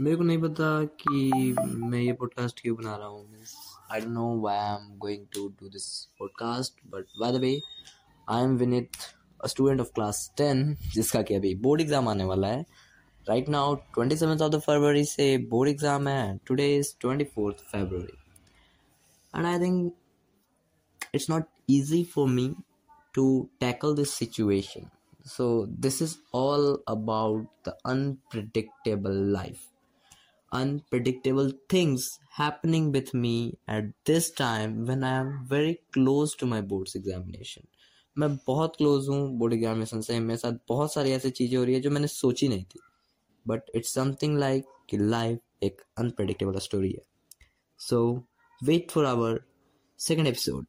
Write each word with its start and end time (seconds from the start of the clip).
मेरे 0.00 0.16
को 0.16 0.22
नहीं 0.22 0.38
पता 0.38 0.68
कि 1.02 1.54
मैं 1.60 2.00
ये 2.00 2.12
पॉडकास्ट 2.12 2.60
क्यों 2.60 2.76
बना 2.76 2.96
रहा 2.96 3.06
हूँ 3.08 3.44
I 3.92 4.00
don't 4.00 4.12
know 4.12 4.24
why 4.40 4.56
I 4.56 4.74
am 4.74 4.88
going 4.98 5.24
to 5.34 5.46
do 5.60 5.68
this 5.68 5.86
podcast 6.18 6.80
but 6.90 7.18
by 7.20 7.32
the 7.32 7.40
way 7.40 7.60
I 8.30 8.42
am 8.44 8.56
Vinit 8.56 8.96
a 9.44 9.46
student 9.46 9.80
of 9.80 9.92
class 9.94 10.30
ten 10.36 10.74
जिसका 10.94 11.22
कि 11.22 11.34
अभी 11.34 11.54
बोर्ड 11.54 11.80
एग्ज़ाम 11.80 12.08
आने 12.08 12.24
वाला 12.24 12.48
है. 12.48 12.64
Right 13.28 13.48
now 13.48 13.74
twenty 13.94 14.16
seven 14.16 14.42
of 14.42 14.56
February 14.66 15.04
से 15.04 15.36
board 15.50 15.70
exam 15.70 16.08
है. 16.08 16.38
Today 16.46 16.74
is 16.76 16.94
twenty 17.00 17.24
fourth 17.34 17.64
February 17.72 18.18
and 19.34 19.46
I 19.46 19.58
think 19.58 19.92
it's 21.14 21.28
not 21.28 21.48
easy 21.68 21.98
for 22.04 22.28
me 22.28 22.44
to 23.14 23.48
tackle 23.60 23.94
this 23.94 24.12
situation. 24.12 24.90
So, 25.24 25.66
this 25.84 26.00
is 26.00 26.18
all 26.32 26.82
about 26.86 27.46
the 27.64 27.74
unpredictable 27.84 29.18
life, 29.36 29.62
unpredictable 30.52 31.50
things 31.68 32.18
happening 32.38 32.92
with 32.92 33.12
me 33.14 33.58
at 33.68 33.84
this 34.04 34.30
time 34.30 34.84
when 34.86 35.02
I 35.04 35.14
am 35.20 35.46
very 35.48 35.78
close 35.92 36.34
to 36.36 36.46
my 36.46 36.60
board's 36.72 36.94
examination. 36.94 37.66
मैं 38.16 38.36
बहुत 38.36 38.76
close 38.76 39.08
हूँ 39.08 39.38
board 39.38 39.54
examination 39.54 40.00
से। 40.00 40.20
मेरे 40.20 40.36
साथ 40.36 40.52
बहुत 40.68 40.92
सारी 40.94 41.10
ऐसी 41.10 41.30
चीज़ें 41.30 41.56
हो 41.58 41.64
रही 41.64 41.74
है 41.74 41.80
जो 41.80 41.90
मैंने 41.90 42.06
सोची 42.06 42.48
नहीं 42.48 42.64
थी। 42.64 42.80
बट 43.48 43.70
इट्स 43.74 43.94
समथिंग 43.94 44.38
लाइक 44.38 44.64
कि 44.90 44.98
लाइफ 44.98 45.38
एक 45.62 45.82
अनप्रडिक्टेबल 45.98 46.58
स्टोरी 46.58 46.92
है। 46.92 47.02
So 47.78 48.00
wait 48.60 48.90
for 48.90 49.04
our 49.06 49.40
second 49.98 50.26
episode 50.26 50.66